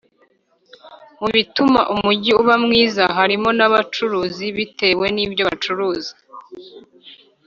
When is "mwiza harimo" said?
2.65-3.49